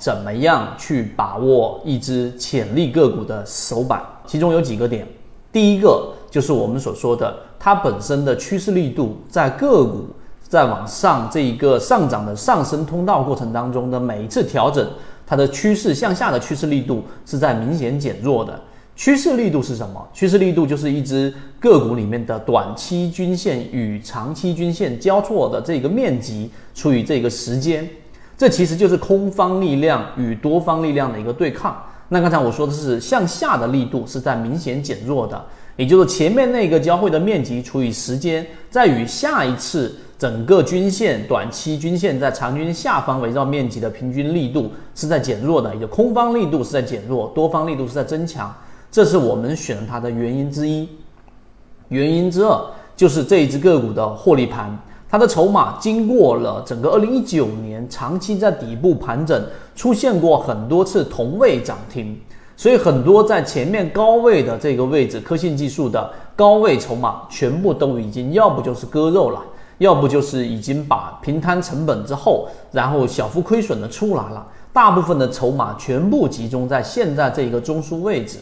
[0.00, 5.06] 怎么样去把握一只潜力个股的首板，其中有几个点。
[5.52, 10.06] 第一个就是我们所说的，它本身的趋势力度，在个股
[10.40, 14.88] 在往上这一个上涨的上升通道过程当中的每一次调整，
[15.26, 18.58] 它的趋势向下的趋势力度是在明显减弱的。
[18.96, 20.08] 趋势力度是什么？
[20.12, 27.88] 趋势力度就是一只个股里面的短期均线与长期均线交错的这个面积除以这个时间，
[28.40, 31.76] 这其实就是空方力量与多方力量的一个对抗。
[32.08, 35.44] 那刚才我说的是向下的力度是在明显减弱的，
[35.76, 48.50] 也就是前面那个交汇的面积除以时间，在与下一次整个均线短期均线在长均下方围绕面积的平均力度是在减弱的，也就空方力度是在减弱，多方力度是在增强。
[48.90, 50.88] 这是我们选它的原因之一，
[51.88, 52.58] 原因之二
[52.96, 54.74] 就是这一只个股的获利盘，
[55.10, 62.16] 它的筹码经过了整个二零一九年长期在底部盘整，出现过很多次同位涨停，
[62.56, 69.42] 所以很多在前面高位的这个位置，科信技术的高位筹码全部都已经要不就是割肉了，
[69.78, 78.38] 要不就是已经把平摊成本之后，然后小幅亏损的出来了，大部分的筹码全部集中在现在这个中枢位置。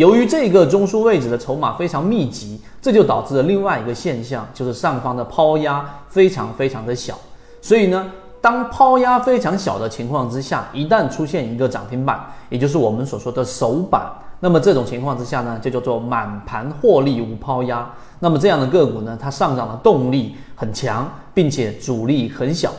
[0.00, 7.18] 由于这个中枢位置的筹码非常密集，这就导致了另外一个现象，就是上方的抛压非常非常的小。
[7.60, 17.86] 所以呢，当抛压非常小的情况之下，一旦出现一个涨停板，也就是我们所说的首板，那么这种情况之下呢，就叫做满盘获利无抛压。
[18.20, 22.72] 那么这样的个股呢，它上涨的动力很强，并且阻力很小。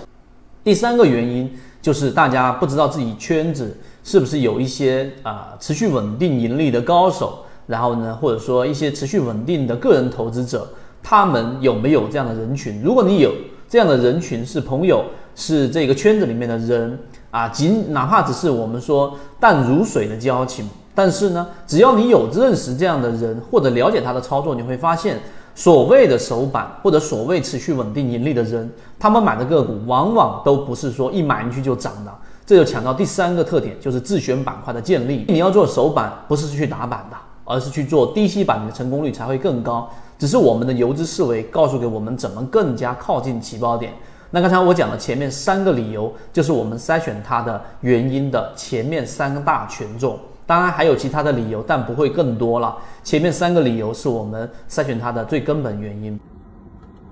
[0.64, 3.78] 第三个原因就是大家不知道自己圈子。
[4.04, 7.40] 是不是有一些啊持续稳定盈利的高手？
[7.68, 10.68] 然后呢，或者说一些持续稳定的个人投资者，
[11.02, 12.82] 他们有没有这样的人群？
[12.84, 13.32] 如果你有
[13.70, 17.00] 这样的人群，是朋友，是这个圈子里面的人
[17.30, 25.18] 啊，仅哪怕只是我们说淡如水的交情，但是呢，只要你有认识这样的人或者了解他的操作，你会发现，
[25.56, 32.12] 所谓的首板或者所谓持续稳定盈利的人，他们买的个股往往都不是说一买进去就涨的。
[32.51, 35.23] 这就强调第三个特点，就是自选板块的建立。
[35.29, 39.89] 你要做首板，不是去打板的，而是去做低吸板，你的成功率才会更高。
[40.19, 43.94] 只是我们的游资思维告诉给我们怎么更加靠近起爆点。
[44.31, 50.19] 那刚才我讲的前面三个理由，就是我们筛选它的原因的前面三大权重。
[50.45, 52.75] 当然还有其他的理由，但不会更多了。
[53.01, 56.19] 前面三个理由是我们筛选它的最根本原因。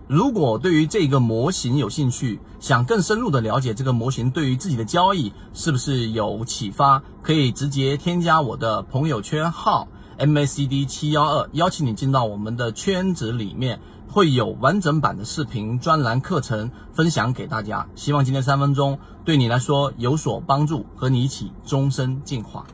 [0.09, 9.88] 如果对于这个模型有兴趣，想更深入的了解这个模型对于自己的交易是不是有启发，可以直接添加我的朋友圈号
[10.18, 17.88] MACD 七幺二，邀请你进到我们的圈子里面，会有完整版的视频专栏课程分享给大家。
[17.94, 22.66] 希望今天三分钟对你来说有所帮助，和你一起终身进化。